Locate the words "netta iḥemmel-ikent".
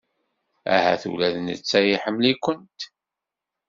1.41-2.79